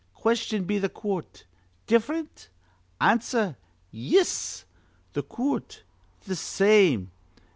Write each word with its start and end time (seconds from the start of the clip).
Question 0.15 0.63
be 0.63 0.79
th' 0.79 0.91
coort: 0.91 1.43
'Different?' 1.85 2.49
Answer: 2.99 3.55
'Yis.' 3.91 4.65
Th' 5.13 5.29
coort: 5.29 5.83
'Th' 6.23 6.35
same.' 6.35 7.11